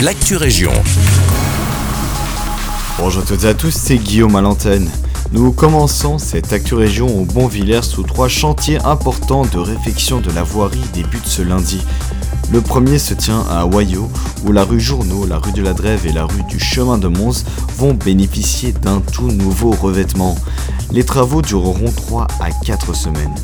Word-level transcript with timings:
l'actu 0.00 0.36
région. 0.36 0.72
Bonjour 2.98 3.22
à 3.22 3.26
toutes 3.26 3.44
et 3.44 3.48
à 3.48 3.54
tous, 3.54 3.70
c'est 3.70 3.96
Guillaume 3.96 4.36
à 4.36 4.42
l'antenne. 4.42 4.90
Nous 5.32 5.52
commençons 5.52 6.18
cette 6.18 6.52
Actu 6.52 6.74
Région 6.74 7.06
au 7.06 7.24
Bonvillers 7.24 7.82
sous 7.82 8.02
trois 8.02 8.28
chantiers 8.28 8.78
importants 8.84 9.46
de 9.46 9.58
réfection 9.58 10.20
de 10.20 10.30
la 10.32 10.42
voirie 10.42 10.82
débutent 10.92 11.26
ce 11.26 11.42
lundi. 11.42 11.80
Le 12.52 12.60
premier 12.60 12.98
se 12.98 13.14
tient 13.14 13.44
à 13.50 13.64
Wayo, 13.64 14.10
où 14.44 14.52
la 14.52 14.64
rue 14.64 14.80
Journaux, 14.80 15.26
la 15.26 15.38
rue 15.38 15.52
de 15.52 15.62
la 15.62 15.72
Drève 15.72 16.06
et 16.06 16.12
la 16.12 16.24
rue 16.24 16.44
du 16.44 16.60
Chemin 16.60 16.98
de 16.98 17.08
Mons 17.08 17.44
vont 17.76 17.94
bénéficier 17.94 18.72
d'un 18.72 19.00
tout 19.00 19.28
nouveau 19.28 19.70
revêtement. 19.70 20.36
Les 20.92 21.04
travaux 21.04 21.42
dureront 21.42 21.90
3 21.90 22.26
à 22.40 22.50
4 22.64 22.94
semaines. 22.94 23.34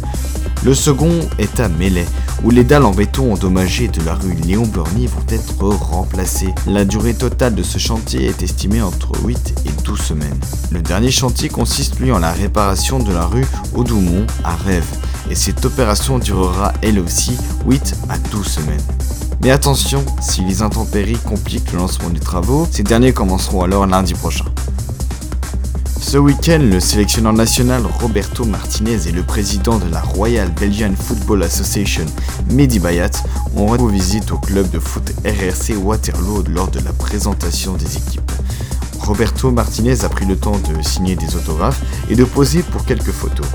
Le 0.64 0.74
second 0.74 1.10
est 1.40 1.58
à 1.58 1.68
Melay, 1.68 2.06
où 2.44 2.50
les 2.50 2.62
dalles 2.62 2.84
en 2.84 2.92
béton 2.92 3.32
endommagées 3.32 3.88
de 3.88 4.00
la 4.02 4.14
rue 4.14 4.34
Léon 4.34 4.64
Burny 4.64 5.08
vont 5.08 5.24
être 5.28 5.66
remplacées. 5.66 6.54
La 6.68 6.84
durée 6.84 7.14
totale 7.14 7.56
de 7.56 7.64
ce 7.64 7.78
chantier 7.78 8.26
est 8.26 8.44
estimée 8.44 8.80
entre 8.80 9.10
8 9.24 9.54
et 9.66 9.82
12 9.84 10.00
semaines. 10.00 10.40
Le 10.70 10.80
dernier 10.80 11.10
chantier 11.10 11.48
consiste 11.48 11.98
lui 11.98 12.12
en 12.12 12.20
la 12.20 12.30
réparation 12.30 13.00
de 13.00 13.12
la 13.12 13.26
rue 13.26 13.44
Audoumont 13.74 14.24
à 14.44 14.54
Rêve, 14.54 14.86
et 15.28 15.34
cette 15.34 15.64
opération 15.64 16.20
durera 16.20 16.72
elle 16.80 17.00
aussi 17.00 17.36
8 17.66 17.96
à 18.08 18.18
12 18.18 18.46
semaines. 18.46 18.82
Mais 19.42 19.50
attention, 19.50 20.04
si 20.20 20.42
les 20.42 20.62
intempéries 20.62 21.18
compliquent 21.28 21.72
le 21.72 21.78
lancement 21.78 22.10
des 22.10 22.20
travaux, 22.20 22.68
ces 22.70 22.84
derniers 22.84 23.12
commenceront 23.12 23.64
alors 23.64 23.86
lundi 23.86 24.14
prochain. 24.14 24.44
Ce 26.12 26.18
week-end, 26.18 26.58
le 26.60 26.78
sélectionneur 26.78 27.32
national 27.32 27.84
Roberto 27.86 28.44
Martinez 28.44 29.08
et 29.08 29.12
le 29.12 29.22
président 29.22 29.78
de 29.78 29.90
la 29.90 30.02
Royal 30.02 30.52
Belgian 30.52 30.92
Football 30.94 31.42
Association, 31.42 32.04
Mehdi 32.50 32.80
Bayat, 32.80 33.12
ont 33.56 33.64
rendu 33.68 33.90
visite 33.90 34.30
au 34.30 34.36
club 34.36 34.68
de 34.68 34.78
foot 34.78 35.10
RRC 35.24 35.74
Waterloo 35.74 36.44
lors 36.50 36.70
de 36.70 36.80
la 36.80 36.92
présentation 36.92 37.72
des 37.78 37.96
équipes. 37.96 38.30
Roberto 39.00 39.50
Martinez 39.50 40.04
a 40.04 40.10
pris 40.10 40.26
le 40.26 40.36
temps 40.36 40.58
de 40.58 40.82
signer 40.82 41.16
des 41.16 41.34
autographes 41.34 41.80
et 42.10 42.14
de 42.14 42.24
poser 42.24 42.62
pour 42.62 42.84
quelques 42.84 43.12
photos, 43.12 43.46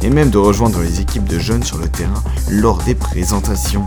et 0.00 0.08
même 0.08 0.30
de 0.30 0.38
rejoindre 0.38 0.78
les 0.82 1.00
équipes 1.00 1.26
de 1.26 1.40
jeunes 1.40 1.64
sur 1.64 1.78
le 1.78 1.88
terrain 1.88 2.22
lors 2.48 2.78
des 2.84 2.94
présentations. 2.94 3.84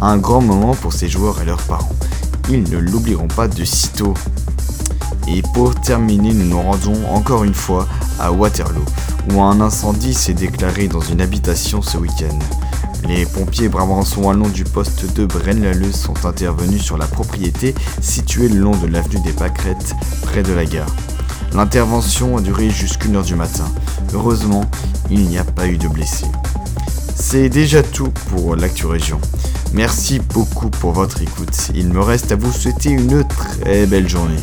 Un 0.00 0.16
grand 0.16 0.42
moment 0.42 0.76
pour 0.76 0.92
ces 0.92 1.08
joueurs 1.08 1.42
et 1.42 1.44
leurs 1.44 1.62
parents. 1.62 1.96
Ils 2.48 2.70
ne 2.70 2.78
l'oublieront 2.78 3.26
pas 3.26 3.48
de 3.48 3.64
sitôt. 3.64 4.14
Et 5.34 5.40
pour 5.54 5.74
terminer, 5.74 6.34
nous 6.34 6.44
nous 6.44 6.60
rendons 6.60 7.06
encore 7.08 7.44
une 7.44 7.54
fois 7.54 7.88
à 8.18 8.30
Waterloo, 8.30 8.84
où 9.32 9.40
un 9.40 9.62
incendie 9.62 10.12
s'est 10.12 10.34
déclaré 10.34 10.88
dans 10.88 11.00
une 11.00 11.22
habitation 11.22 11.80
ce 11.80 11.96
week-end. 11.96 12.38
Les 13.08 13.24
pompiers 13.24 13.70
brabançons 13.70 14.24
wallons 14.24 14.50
du 14.50 14.64
poste 14.64 15.12
de 15.14 15.24
Braine-l'Alleud 15.24 15.94
sont 15.94 16.26
intervenus 16.26 16.82
sur 16.82 16.98
la 16.98 17.06
propriété 17.06 17.74
située 18.02 18.48
le 18.48 18.60
long 18.60 18.76
de 18.76 18.86
l'avenue 18.86 19.22
des 19.22 19.32
Pâquerettes, 19.32 19.94
près 20.22 20.42
de 20.42 20.52
la 20.52 20.66
gare. 20.66 20.94
L'intervention 21.54 22.36
a 22.36 22.40
duré 22.42 22.68
jusqu'une 22.68 23.16
heure 23.16 23.24
du 23.24 23.34
matin. 23.34 23.66
Heureusement, 24.12 24.64
il 25.10 25.24
n'y 25.28 25.38
a 25.38 25.44
pas 25.44 25.66
eu 25.66 25.78
de 25.78 25.88
blessés. 25.88 26.26
C'est 27.14 27.48
déjà 27.48 27.82
tout 27.82 28.12
pour 28.30 28.54
l'actu 28.54 28.86
région. 28.86 29.18
Merci 29.72 30.20
beaucoup 30.20 30.68
pour 30.68 30.92
votre 30.92 31.22
écoute. 31.22 31.70
Il 31.74 31.88
me 31.88 32.00
reste 32.00 32.32
à 32.32 32.36
vous 32.36 32.52
souhaiter 32.52 32.90
une 32.90 33.24
très 33.24 33.86
belle 33.86 34.08
journée. 34.08 34.36